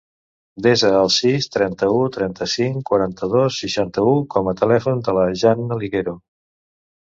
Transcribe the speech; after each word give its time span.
Desa 0.67 0.87
el 1.01 1.11
sis, 1.15 1.47
trenta-u, 1.55 1.99
trenta-cinc, 2.15 2.81
quaranta-dos, 2.89 3.61
seixanta-u 3.67 4.17
com 4.35 4.53
a 4.53 4.57
telèfon 4.65 5.07
de 5.11 5.19
la 5.23 5.31
Janna 5.47 5.83
Ligero. 5.85 6.21